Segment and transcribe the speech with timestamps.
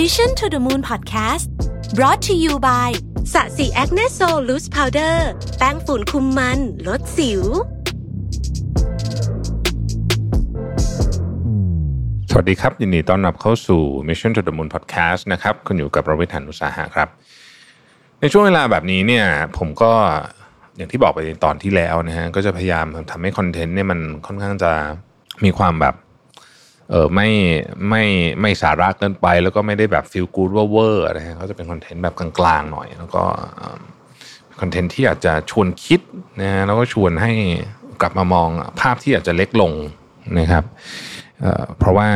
[0.00, 1.46] Mission to the Moon Podcast
[1.96, 2.90] brought to you by
[3.32, 5.28] ศศิ Acne Sol Loose Powder
[5.58, 7.42] แป้งฝุ่นคุมมัน ลดสิว
[12.30, 17.08] สวัสดีครับ ยินดีต้อนรับเข้าสู่ Mission to the Moon Podcast นะครับคุณอยู่กับรวิศ หาญอุตสาหะครับ
[18.20, 19.26] ในช่วงเวลาแบบนี้เนี่ย
[19.58, 19.92] ผมก็
[20.76, 24.72] อย่างที่บอกไปในตอนที่แล้วนะฮะก็จะพยายามทำให้ content เนี่ยมันค่อนข้างจะ
[25.44, 25.94] มีความแบบ
[26.90, 27.28] เออไม่
[27.88, 28.04] ไม่
[28.40, 33.22] ไม่สาระเกินไป แล้วก็ไม่ได้แบบ feel good เวอร์นะฮะเขาจะเป็น content แบบกลางๆหน่อย แล้วก็
[34.60, 36.00] content ที่อาจจะชวนคิด
[36.42, 37.32] นะฮะแล้วก็ชวนให้
[38.00, 38.48] กลับมามอง
[38.80, 39.72] ภาพที่อาจจะเล็กลง
[40.38, 40.64] นะครับ
[41.40, 42.08] เพราะว่า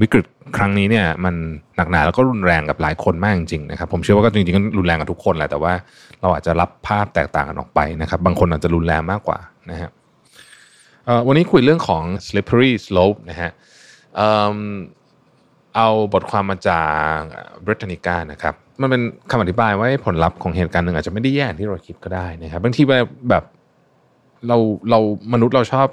[0.00, 1.34] วิกฤตครั้งนี้เนี่ยมัน
[1.76, 5.72] หนักหนาแล้วก็รุนแรงกับหลายคนมากจริงๆนะครับผมเชื่อว่าก็จริงๆก็รุนแรงกับทุกคนแหละแต่ว่า
[6.20, 9.38] เราอาจจะรับภาพแตกต่างกันออกไปนะครับ บางคนอาจจะรุนแรงมากกว่า
[9.70, 9.90] นะฮะ
[11.26, 16.82] วันนี้คุยเรื่องของ slippery slope นะฮะเเอาบทความมาจา
[17.14, 17.18] ก
[17.64, 22.82] บริตานิกานะครับ มันเป็นคำอธิบายว่าผลลัพธ์ของเหตุการณ์หนึ่งอาจจะไม่ได้แย่ที่เราคิดก็ได้นะครับบางที
[23.30, 23.44] แบบ
[24.48, 24.56] เรา
[24.90, 24.98] เรา
[25.32, 25.88] มนุษย์เราชอบ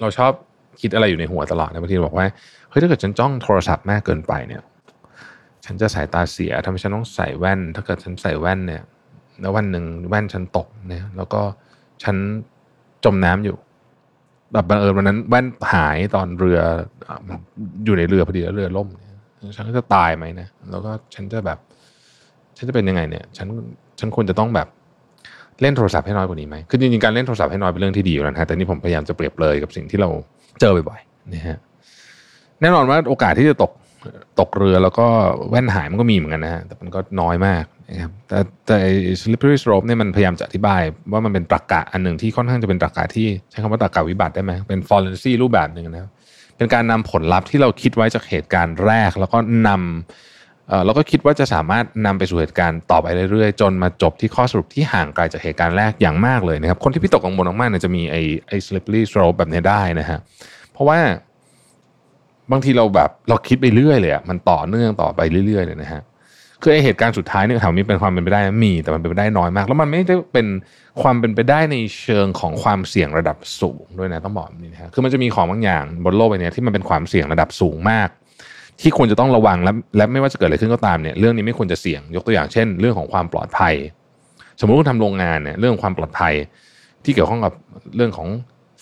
[0.00, 0.32] เราชอบ
[0.80, 2.26] คิดอะไรอยู่ในหัวตลอดนะบางทีบอกว่า
[2.68, 4.62] เฮ้ยถ้าเกิดฉันจ้องโทรศัพท์มากเกินไปเนี่ย
[5.64, 8.82] ฉันจะสายตาเสียทำให้ฉันต้องใส่แว่น ถ้าเกิดฉันใส่แว่นเนี่ย
[9.40, 11.40] แล้ววันหนึ่งแว่นฉันตกเนี่ย แล้วก็
[12.04, 12.16] ฉัน
[13.04, 13.56] จมน้ำอยู่
[14.52, 16.58] แบบบังเอิญวันนั้นแว่นหายตอนเรือ
[17.84, 18.88] อยู่ในเรือพอดีแล้วเรือล่ม
[19.56, 21.58] ฉันก็จะตายไหมนะแล้วก็ฉันจะแบบ
[22.56, 23.46] ฉันจะเป็นยังไงเนี่ย ฉัน
[23.98, 24.68] ฉันควรจะต้องแบบ
[25.60, 30.08] เล่นโทรศัพท์ให้น้อยกว่านี้ไหมคือจริงๆการเล่นโทรศัพท์ให้น้อยเป็นเรื่องที่ดีอยู่แล้วนะแต่นี่ผมพยายามจะเปรียบเลยกับสิ่งที่เรา
[30.60, 31.58] เจอบ่อยๆนะฮะ
[32.60, 33.70] แน่นอนว่าโอกาสที่จะตก
[34.40, 35.06] ตกเรือแล้วก็
[35.50, 38.78] แว่นหายมันก็มีเหมือนกันนะฮะแต่มันก็น้อยมากนะครับแต่แต่
[39.22, 46.10] slippery slope เนี่ยมันพยายามจะอธิบาย ว่ามันเป็นตรรกะอันหนึ่งที่ค่อนข้างจะเป็นตรรกะที่ใช้คำว่าตรรกะวิบัติได้ไหมเป็น fallacy รูปแบบหนึ่งนะ
[46.56, 60.18] เป็นการนำผลลัพธ์ที่เราคิดไว้จากเหตุการณ์แรก แล้วก็นำเราก็คิดว่าจะสามารถนำไปสู่เหตุการณ์ต่อไปเรื่อยๆ จนมาจบที่ข้อสรุปที่ห่างไกลจากเหตุการณ์แรกอย่างมากเลยนะครับคนที่พิตกกังวลมากๆเนี่ยจะมีไอ้ไอ้ slippery slope แบบนี้ได้นะฮะ
[60.72, 60.98] เพราะว่า
[62.52, 66.02] บางทีเราแบบเราคิดไปเรื่อยเลยอะมันต่อเนื่องต่อไปเรื่อยๆเลยนะฮะ
[66.62, 70.46] คือไอเหตุการณ์สุดท้ายเนี่ยถามมีเป็นความเป็นไปได้มี แต่มันเป็นไปได้น้อยมาก แล้วมันไม่ได้เป็น
[71.02, 78.08] ความเป็นไปได้ในเชิงของความเสี่ยงระดับสูงด้วยนะต้องบอกนี่นะฮะคือมันจะมีของบางอย่างบนโลกใบนี้ที่มันเป็นความเสี่ยงระดับสูงมาก
[78.80, 83.74] ที่ควรจะต้องระวังและและไม่ว่าจะเกิดอะไรขึ้นก็ตามเนี่ยเรื่องนี้ไม่ควรจะเสี่ยงยกตัวอย่างเช่น เรื่องของความปลอดภัย
[84.60, 86.34] สมมติคุณทำโรงงานเนี่ยเรื่องความปลอดภัย
[87.04, 87.52] ที่เกี่ยวข้องกับ
[87.96, 88.28] เรื่องของ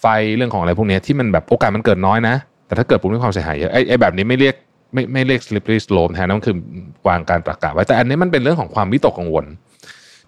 [0.00, 0.06] ไฟ
[0.36, 2.34] เรื่องของอะไรพวกนี้ที่มันแบบโอกาสมันเกิดน้อยนะ
[2.68, 4.54] แต่ถ้าเกิดปุ๊บมีความเสียหายเยอะไอ้แบบนี้ไม่เรียก
[4.94, 6.56] ไม่ไม่เรียก slippery slope นะนั่นคือ
[7.08, 9.44] วางการประกาศไว้แต่อันนี้มันเป็นเรื่องของความวิตกกังวล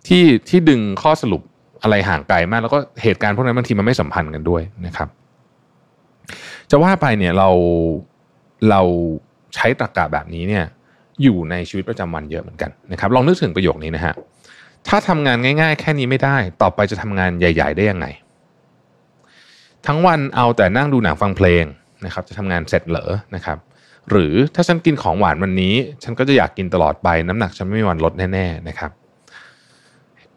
[0.07, 1.43] ที่ที่ดึงข้อสรุป
[1.83, 5.09] อะไรห่างไกลมาก แล้วก็เหตุการณ์พวกนั้นบางทีมันไม่สัมพันธ์กันด้วยนะครับ
[6.71, 7.51] จะว่าไปเนี่ยเรา
[8.71, 8.81] เรา
[9.55, 10.65] ใช้ตรรกะแบบนี้เนี่ย
[11.23, 14.15] อยู่ในชีวิตประจำวันเยอะเหมือนกันนะครับ ลองนึกถึงประโยคนี้นะฮะ
[14.89, 18.07] ถ้าทำงานง่าย ๆ แค่นี้ไม่ได้ ต่อไปจะทำงานใหญ่ ๆ ได้ยังไง
[19.87, 21.65] ทั้งวันเอาแต่นั่งดูหนังฟังเพลง
[22.05, 23.59] นะครับจะทำงานเสร็จเหรอนะครับ
[24.11, 28.91] หรือถ้าฉันกินของหวานวันนี้ ฉันก็จะอยากกินตลอดไปน้ำหนักฉันไม่มีวันลดแน่ๆนะครับ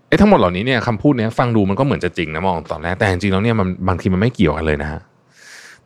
[0.07, 5.01] ไอ้ทั้งหมดเหล่านี้เนี่ยคำพูดเนี้ยฟังดูมันก็เหมือนจะจริงนะมองตอนแรกแต่จริงๆแล้วเนี่ยมันบางทีมันไม่เกี่ยวกันเลยนะฮะ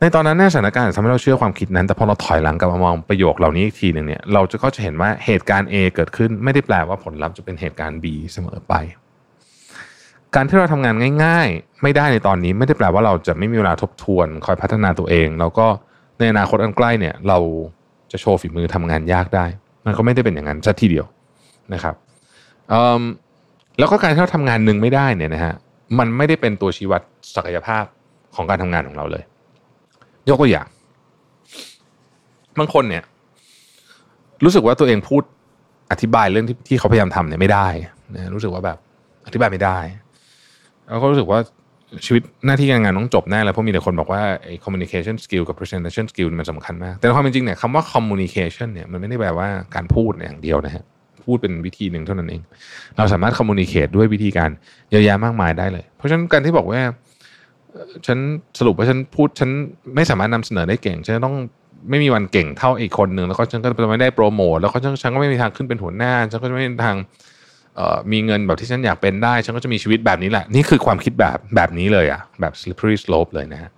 [0.00, 8.74] ในตอนนั้นสถานการณ์ทำให้เราเชื่อความคิดนั้น แต่พอเราถอยหลังกลับมามองประโยคเหล่านี้อีกทีหนึ่งเนี่ยเราจะก็จะเห็นว่าเหตุการณ์ A เกิดขึ้นไม่ได้แปลว่าผลลัพธ์จะเป็นเหตุการณ์ B เสมอไป
[10.34, 10.94] การที่เราทำงาน
[11.24, 15.66] ง่าย ๆ ไม่ได้ในตอนนี้ไม่ได้แปลว่าเราจะไม่มีเวลาทบทวน คอยพัฒนาตัวเอง แล้วก็
[16.18, 17.38] ในอนาคตอันใกล้เนี่ย เรา
[18.12, 19.46] จะโชว์ฝีมือทำงานยากได้
[19.86, 21.06] มันก็ไม่ได้เป็นอย่างนั้นสัทีเดียว
[21.74, 21.94] นะครับ
[23.78, 25.54] แล้วก็การที่เราทำงานหนึ่งไม่ได้เนี่ยนะฮะ
[25.98, 27.02] มันไม่ได้เป็นตัวชี้วัด
[27.34, 27.84] ศักยภาพ
[28.34, 29.22] ของการทำงานของเราเลย
[30.28, 30.66] ยกตัวอย่าง
[32.58, 33.02] บางคนเนี่ย
[34.44, 35.22] รู้สึกว่าตัวเองพูด
[35.90, 37.68] อธิบายเรื่องที่ที่เขาพยายามทำเนี่ยไม่ได้
[38.14, 38.78] นะรู้สึกว่าแบบ
[39.26, 39.78] อธิบายไม่ได้
[40.90, 41.40] แล้วก็รู้สึกว่า
[42.06, 50.84] ชีวิตหน้าที่การงานต้องจบแน่เลยเพราะมีแต่คนบอกว่าไอ้ communication skill กับ presentation skill มันสำคัญมาก แต่ความเป็นจริงเนี่ยคำว่า communication เนี่ยมันไม่ได้แปลว่าการพูดอย่างเดียวนะฮะ
[51.26, 52.42] พูดเป็นวิธีหนึ่งเท่านั้นเอง
[52.96, 54.50] เราสามารถ communicate ด้วยวิธีการ
[54.90, 56.80] เยอะแยะมากมายได้เลย เพราะฉะนั้นการที่บอกว่า
[58.06, 58.18] ฉัน
[58.58, 59.50] สรุปว่าฉันพูดฉัน
[59.94, 61.36] ไม่สามารถนำเสนอได้เก่งฉันต้อง
[61.90, 66.96] ไม่มีวันเก่งเท่าอีกคนหนึ่งแล้วก็ฉันก็ไม่ได้โปรโมทแล้วก็ฉันก็ไม่มีทางขึ้นเป็นหัวหน้าฉันก็ไม่มีทาง
[68.12, 73.70] มีเงินแบบที่ฉันอยากเป็นได้ ฉันก็จะมีชีวิตแบบนี้แหละ นี่คือความคิดแบบแบบนี้เลยอะแบบ slippery slope เลยนะฮะ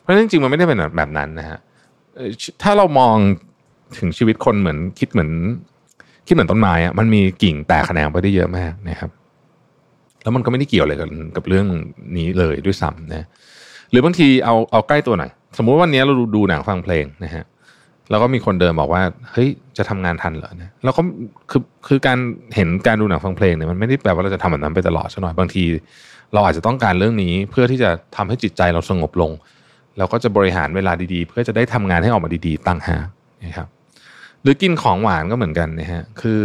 [0.00, 1.58] เพราะฉะนั้นจริงมันไม่ได้เป็นแบบนั้นนะฮะ
[2.62, 3.16] ถ้าเรามอง
[3.98, 5.30] ถึงชีวิตคนเหมือนคิดเหมือน
[6.26, 9.10] คิดเหมือนต้นไม้อะมันมีกิ่งแตกแขนงไปได้เยอะมากนะครับ
[10.22, 11.66] แล้วมันก็ไม่ได้เกี่ยวอะไรกับกับเรื่อง
[12.16, 13.26] นี้เลยด้วยซ้ำนะ
[13.90, 17.44] หรือบางทีเอาเอาใกล้ตัวหน่อยสมมุติวันนี้เราดูหนังฟังเพลงนะฮะ
[18.10, 19.48] แล้วก็มีคนเดินบอกว่าเฮ้ย
[19.78, 21.02] จะทำงานทันเหรอเนี่ยแล้วก็
[21.50, 22.18] คือคือการ
[22.56, 25.64] เห็นการดูหนังฟังเพลงเนี่ยมันไม่ได้แปลว่าเราจะทำแบบนั้นไปตลอดซะหน่อยบางที
[26.34, 29.32] เราอาจจะต้องการเรื่องนี้เพื่อที่จะทำให้จิตใจเราสงบลง
[29.98, 32.96] เราก็จะบริหารเวลาดีๆ เพื่อจะได้ทำงานให้ออกมาดีๆตั้งหา
[33.44, 33.68] นะครับ
[34.42, 36.40] หรือกินของหวานก็เหมือนกันนะฮะคือ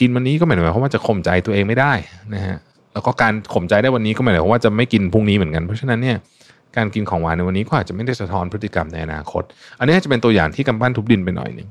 [0.00, 1.92] กินวันนี้ก็หมายถึงว่าจะข่มใจตัวเองไม่ได้
[2.34, 2.56] นะฮะ
[2.92, 6.16] แล้วก็การข่มใจได้วันนี้ก็หมายถึงว่าจะไม่กินพรุ่งนี้เหมือนกัน เพราะฉะนั้นเนี่ย
[6.76, 9.42] การกินของหวานในวันนี้ก็อาจจะไม่ได้สะท้อนพฤติกรรมในอนาคต
[9.78, 11.68] อันนี้จะเป็นตัวอย่างที่กำปั้นทุบดินไปหน่อยหนึ่ง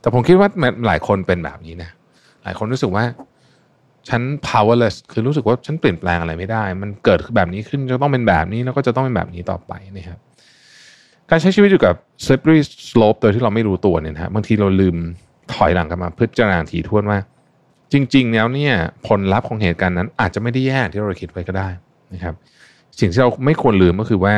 [0.00, 0.48] แต่ผมคิดว่า
[0.86, 1.90] หลายคนเป็นแบบนี้นะ
[2.42, 3.04] หลายคนรู้สึกว่า
[4.08, 10.18] ฉัน powerless คือรู้สึกว่าฉันเปลี่ยนแปลงอะไรไม่ได้ มันเกิดแบบนี้ขึ้นจะต้องเป็นแบบนี้แล้วก็จะต้องเป็นแบบนี้ต่อไปนะครับ
[11.30, 11.94] การใช้ชีวิตอยู่กับ
[12.24, 12.60] slippery
[12.90, 14.96] slope โดยที่เราไม่รู้ตัวเนี่ยนะบางทีเราลืม
[15.52, 17.18] ถอยหลังกลับมาพิจารณาทีทวนว่า
[17.92, 18.74] จริง ๆ แล้วเนี่ย
[19.06, 21.68] ผลลัพธ์ของเหตุการณ์นั้นอาจจะไม่ได้แย่ที่เราคิดไว้ก็ได้
[22.14, 22.34] นะครับ
[22.98, 24.34] สิ่งที่เราไม่ควรลืมก็คือว่า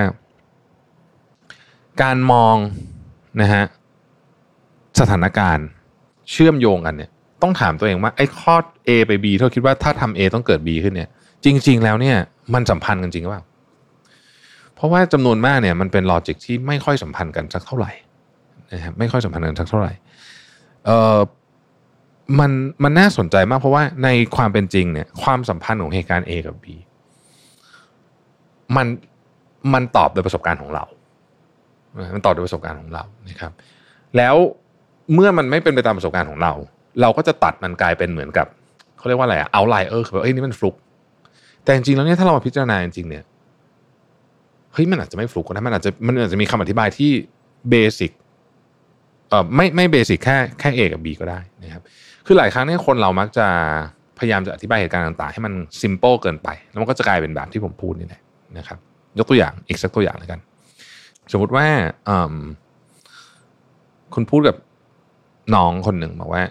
[2.03, 2.57] การมอง
[3.41, 3.65] นะฮะ
[5.01, 5.67] สถานการณ์
[6.31, 7.11] เชื่อมโยงกันเนี่ย
[7.43, 8.55] ต้องถามตัวเองว่าไอ้ข้อ
[8.89, 11.09] A ไป B ที่เราคิดว่าถ้าทำ A ต้องเกิด B ขึ้นเนี่ย
[11.45, 12.17] จริง ๆ แล้วเนี่ย
[12.55, 13.45] มันสัมพันธ์กันจริงหรือเปล่า
[14.75, 17.93] เพราะว่าจำนวนมากเนี่ยมันเป็นลอจิกที่ไม่ค่อยสัมพันธ์กันสักเท่าไหร่
[18.73, 19.93] นะครับไม่ค่อยสัมพันธ์กันสักเท่าไหร่
[20.87, 21.19] เออ
[22.39, 22.51] มัน
[22.83, 26.67] มันน่าสนใจมากเพราะว่าในความเป็นจริงเนี่ยความสัมพันธ์ของเหตุการณ์ A กับ B
[28.77, 28.87] มัน
[29.75, 30.85] มันตอบโดยประสบการณ์ของเรา
[32.15, 33.53] มันตอบโดยประสบการณ์ของเรานะครับ
[34.17, 34.37] แล้ว
[35.15, 36.53] เมื่อมันไม่เป็นไปตามประสบการณ์ของเรา
[37.01, 38.47] เราก็จะตัดมันกลายเป็นเหมือนกับ
[38.99, 40.75] เขาเรียกว่าอะไรอะเอาไลเออร์คือแบบเอ้ยนี่มันฟลุก
[41.65, 43.25] แต่จริงๆแล้วเนี่ยถ้าเรามาพิจารณาจริงๆเนี่ย
[44.73, 47.11] เฮ้ยมันอาจจะไม่ฟลุกนะมันอาจจะมันอาจจะมีคำอธิบายที่
[47.71, 48.13] basic
[49.29, 51.83] เอ่อไม่ไม่ basic แค่แค่ A กับ B ก็ได้นะครับ
[52.27, 53.47] คือหลายครั้งเนี่ยคนเรามักจะ
[54.19, 58.23] พยายามจะอธิบายเหตุการณ์ต่างๆ ให้มัน simple เกินไป แล้วมันก็จะกลายเป็นแบบที่ผมพูดนี่แหละ
[58.59, 58.79] นะครับ
[59.19, 60.41] ยกตัวอย่างอีกสักตัวอย่างเลยกัน
[61.33, 61.67] สมมติว่า
[64.15, 64.57] คุณพูดกับ
[65.55, 66.43] น้องคนหนึ่งบอกว่า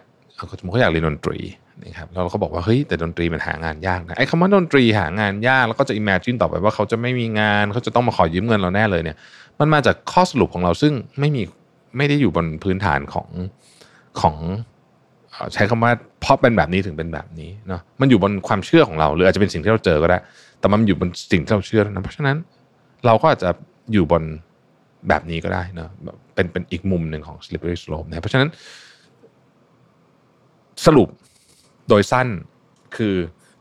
[0.59, 1.39] สมมติเขาอยากเรียนดนตรี
[1.83, 9.17] นะครับแล้วเราบอกว่าเฮ้ยแต่ดนตรีมันหางานยากนะไอ้คำว่าดนตรีหางานยากแล้วก็จะ imagine ต่อไปว่าเขาจะไม่มีงานเขาจะต้องมาขอยืมเงินเราแน่เลยเนี่ย
[9.59, 11.43] มันมาจากข้อสรุปของเราซึ่งไม่มี
[11.97, 13.27] ไม่ได้อยู่บนพื้นฐานของ
[14.21, 14.35] ของ
[15.53, 15.91] ใช้คำว่า
[16.21, 20.17] เพราะเป็นแบบนี้ถึงเป็นแบบนี้เนาะมันอยู่บนความเชื่อของเรา หรืออาจจะเป็นสิ่งที่เราเจอก็ได้
[20.59, 22.37] แต่มันอยู่บนสิ่งที่เราเชื่อนะเพราะฉะนั้น
[23.05, 23.49] เราก็อาจจะ
[23.93, 24.23] อยู่บน
[25.09, 25.89] แบบนี้ก็ได้เนาะ
[26.35, 28.49] เป็นเป็นอีกมุมหนึ่งของ slippery slope นะเพราะฉะนั้น
[30.85, 31.07] สรุป
[31.89, 32.27] โดยสั้น
[32.95, 33.15] คือ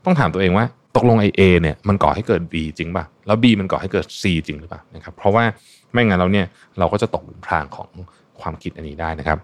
[0.05, 0.65] ต้องถามตัวเองว่า
[0.95, 5.43] ตกลงไอ้ A เนี่ยมันก่อให้เกิด B จริงป่ะแล้ว B มันก่อให้เกิด C จริงหรือเปล่านะครับเพราะว่า
[5.93, 6.45] ไม่งั้นเราเนี่ย
[6.79, 7.89] เราก็จะตกหลุมพรางของ
[8.41, 9.37] ความคิดอันนี้ได้นะครับ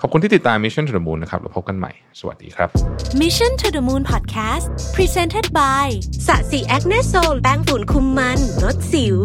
[0.00, 2.68] ขอบคุณที่ติดตาม Mission to the Moon นะครับเราพบกันใหม่ สวัสดีครับ
[3.22, 4.64] Mission to the Moon Podcast
[4.96, 5.86] Presented by
[6.26, 9.18] ศศิ Acne Sol แป้งฝุ่นคุมมันลดสิว